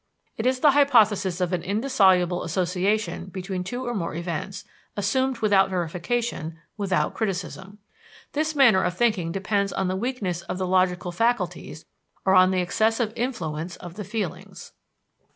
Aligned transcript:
It 0.35 0.47
is 0.47 0.61
the 0.61 0.71
hypothesis 0.71 1.39
of 1.41 1.53
an 1.53 1.61
indissoluble 1.61 2.41
association 2.43 3.25
between 3.25 3.63
two 3.63 3.85
or 3.85 3.93
more 3.93 4.15
events, 4.15 4.65
assumed 4.97 5.37
without 5.41 5.69
verification, 5.69 6.57
without 6.75 7.13
criticism. 7.13 7.77
This 8.31 8.55
manner 8.55 8.81
of 8.83 8.97
thinking 8.97 9.31
depends 9.31 9.71
on 9.71 9.89
the 9.89 9.95
weakness 9.95 10.41
of 10.41 10.57
the 10.57 10.65
logical 10.65 11.11
faculties 11.11 11.85
or 12.25 12.33
on 12.33 12.49
the 12.49 12.61
excessive 12.61 13.13
influence 13.15 13.75
of 13.75 13.93
the 13.93 14.03
feelings. 14.03 14.71